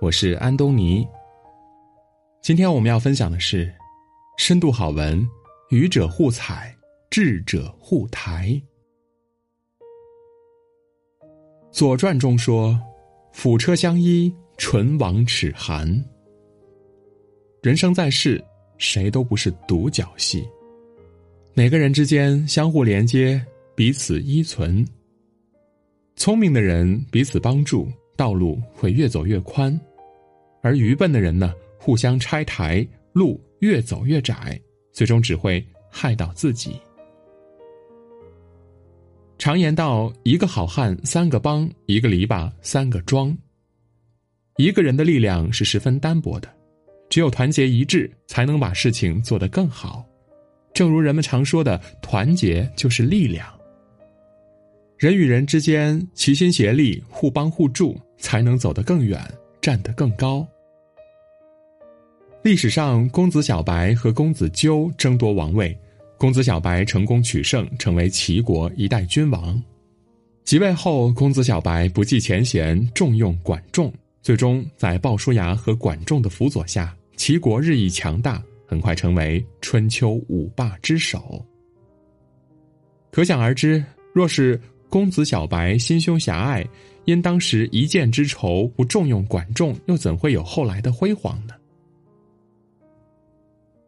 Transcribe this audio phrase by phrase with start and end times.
[0.00, 1.06] 我是安东尼。
[2.40, 3.70] 今天我们要分享的是
[4.38, 5.28] 深度好文：
[5.68, 6.74] 愚者互踩，
[7.10, 8.48] 智者互抬。
[11.70, 12.80] 《左传》中说
[13.30, 15.86] ：“辅车相依，唇亡齿寒。”
[17.62, 18.42] 人生在世，
[18.78, 20.48] 谁都不是独角戏，
[21.52, 23.44] 每个人之间相互连接，
[23.74, 24.82] 彼此依存。
[26.16, 27.86] 聪明的人彼此帮助，
[28.16, 29.78] 道路会越走越宽；
[30.62, 34.60] 而愚笨的人呢，互相拆台，路越走越窄，
[34.92, 36.78] 最终只会害到自己。
[39.38, 43.36] 常言道：“一个好汉三个帮，一个篱笆三个桩。”
[44.58, 46.48] 一个人的力量是十分单薄的，
[47.08, 50.04] 只有团结一致，才能把事情做得更好。
[50.74, 53.48] 正如人们常说的：“团结就是力量。”
[54.98, 59.18] 人与人之间齐心协力、互帮互助，才能走得更远、
[59.60, 60.46] 站得更高。
[62.42, 65.76] 历史上，公子小白和公子纠争夺王位，
[66.16, 69.62] 公子小白成功取胜，成为齐国一代君王。
[70.42, 81.44] 即位后，公子小白不计前嫌，重用管仲，最终在鲍叔牙和管仲的辅佐下，齐国日益强大，很快成为春秋五霸之首。
[83.10, 84.58] 可想而知，若是
[84.90, 86.66] 公子小白心胸狭隘，
[87.04, 91.54] 因当时一箭之仇不重用管仲，又怎会有后来的辉煌呢？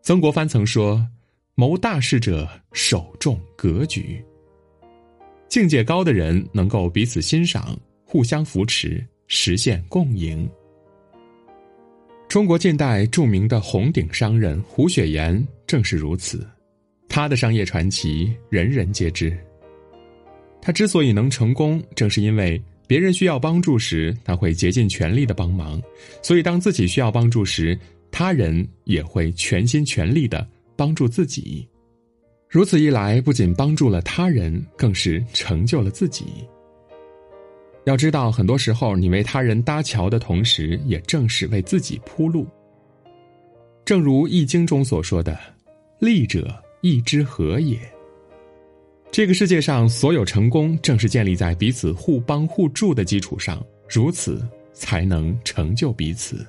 [0.00, 1.06] 曾国藩曾说
[1.54, 4.24] ：“谋大事者，首重格局。
[5.48, 10.48] 境界高的人能够彼此欣赏，互相扶持，实现共赢。”
[12.26, 16.44] 中国近代著名的红顶商人胡雪岩正是如此，
[17.08, 19.36] 他的商业传奇人人皆知。
[20.60, 25.80] 他之所以能成功，正是因为别人需要帮助时，他会竭尽全力的帮忙；
[26.22, 27.78] 所以当自己需要帮助时，
[28.10, 31.66] 他人也会全心全力的帮助自己。
[32.48, 36.24] 如此一来，不仅帮助了他人，更是成就了自己。
[37.84, 42.46] 要知道，很多时候你为他人搭桥的同时，也正是为自己铺路。
[43.84, 45.38] 正如《易经》中所说的
[46.00, 47.78] ：“利者义之和也。”
[49.16, 56.46] 这个世界上所有成功，正是建立在彼此互帮互助的基础上，如此才能成就彼此。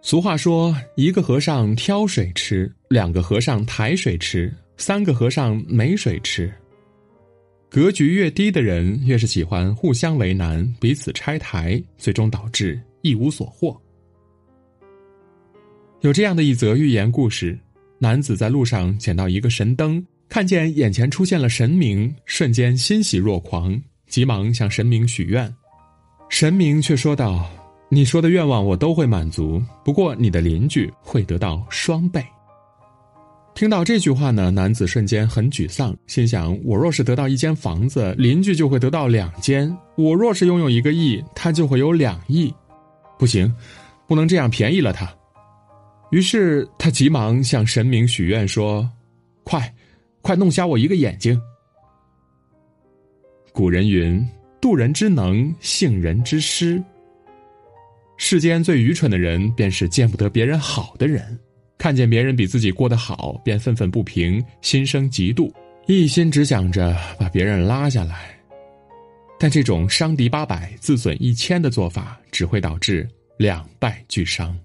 [0.00, 6.50] 俗话说：“一个和尚挑水吃，两个和尚抬水吃，三个和尚没水吃。”
[7.68, 13.78] 格局越低的人，越是喜欢互相为难、彼此拆台，最终导致一无所获。
[16.00, 17.58] 有这样的一则寓言故事：
[17.98, 20.02] 男子在路上捡到一个神灯。
[20.28, 25.52] 看见眼前出现了神明，瞬间欣喜若狂，急忙向神明许愿。
[26.28, 27.48] 神明却说道
[27.88, 32.24] ：“你说的愿望我都会满足，不过你的邻居会得到双倍。”
[33.54, 42.52] 听到这句话呢，男子瞬间很沮丧，心想：我若是得到一间房子，邻居就会得到两间；我若是拥有一个亿，他就会有两亿。
[43.18, 43.50] 不行，
[44.06, 45.10] 不能这样便宜了他。
[46.10, 48.86] 于是他急忙向神明许愿说
[49.42, 49.72] ：“快！”
[50.26, 51.40] 快弄瞎我一个眼睛！
[53.52, 54.28] 古人云
[54.60, 56.82] ：“渡人之能，幸人之师。”
[58.18, 61.38] 世间最愚蠢的人，便是见不得别人好的人，
[61.78, 65.48] 看见别人比自己过得好，便愤愤不平，心生嫉妒，
[65.86, 68.36] 一心只想着把别人拉下来。
[69.38, 74.58] 但这种伤敌八百，自损一千的做法，只会导致两败俱伤。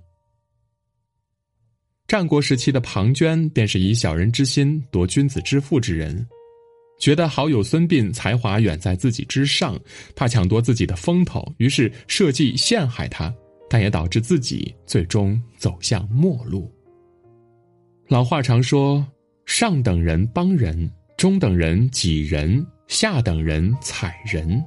[2.11, 6.27] 战国时期的庞涓便是以小人之心夺君子之腹之人，
[6.99, 9.79] 觉得好友孙膑才华远在自己之上，
[10.13, 13.33] 怕抢夺自己的风头，于是设计陷害他，
[13.69, 16.69] 但也导致自己最终走向末路。
[18.09, 19.07] 老话常说
[19.47, 24.61] ：“上等人帮人，中等人挤人，下等人踩人。”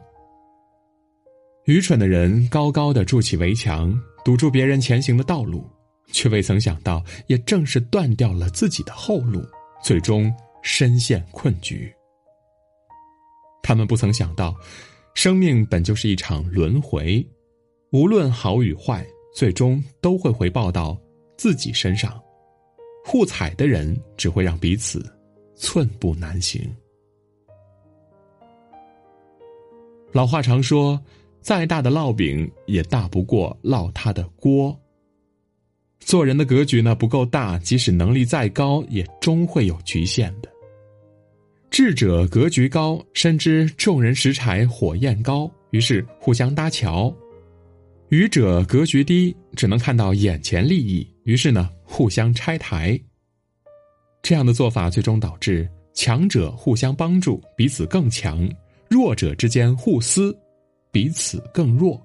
[1.69, 5.71] 愚蠢的人高高的筑起围墙，堵住别人前行的道路。
[6.13, 9.45] 却未曾想到，也正是断掉了自己的后路，
[9.83, 11.93] 最终深陷困局。
[13.63, 14.55] 他们不曾想到，
[15.15, 17.27] 生命本就是一场轮回，
[17.93, 20.97] 无论好与坏，最终都会回报到
[21.37, 22.21] 自己身上。
[23.05, 25.05] 互踩的人只会让彼此
[25.57, 26.75] 寸步难行。
[30.13, 30.99] 老话常说
[31.43, 34.79] ：“再大的烙饼，也大不过烙它的锅。”
[36.05, 40.49] 做人的格局呢不够大，即使能力再高，也终会有局限的。
[41.71, 47.13] 智者格局高，深知众人拾柴火焰高，于是互相搭桥；
[48.11, 53.01] 愚者格局低，只能看到眼前利益，于是呢，互相拆台。
[54.23, 58.47] 这样的做法最终导致强者互相帮助，彼此更强；
[58.89, 60.37] 弱者之间互撕，
[60.93, 62.01] 彼此更弱。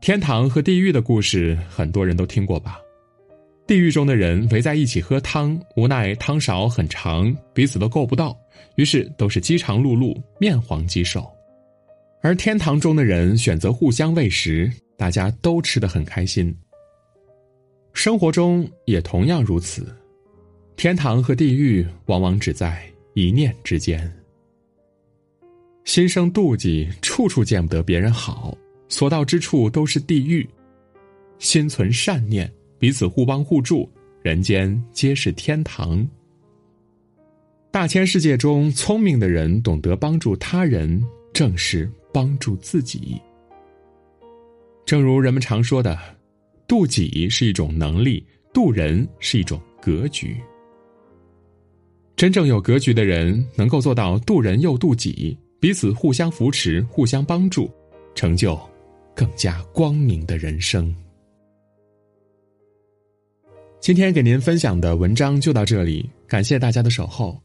[0.00, 2.80] 天堂和地狱的故事，很多人都听过吧？
[3.66, 8.34] 地狱中的人围在一起喝汤，无奈汤勺很长，彼此都够不到，
[8.76, 11.30] 于是都是饥肠辘辘、面黄肌瘦。
[12.22, 16.54] 而天堂中的人选择互相喂食，大家都吃得很开心。
[17.92, 19.94] 生活中也同样如此，
[20.76, 22.82] 天堂和地狱往往只在
[23.12, 24.10] 一念之间。
[25.84, 28.56] 心生妒忌，处处见不得别人好，
[28.90, 30.46] 所到之处都是地狱；
[31.38, 32.52] 心存善念。
[32.78, 33.90] 彼此互帮互助，
[34.22, 36.06] 人间皆是天堂。
[37.70, 41.02] 大千世界中，聪明的人懂得帮助他人，
[41.32, 43.20] 正是帮助自己。
[44.86, 45.96] 正如人们常说的
[46.66, 50.36] ，“渡己是一种能力，渡人是一种格局。”
[52.16, 57.70] 真正有格局的人，能够做到渡人又渡己，彼此互相扶持，互相帮助，
[58.14, 58.58] 成就
[59.20, 60.96] 更加光明的人生。
[63.78, 67.38] 今天给您分享的文章就到这里，感谢大家的守候。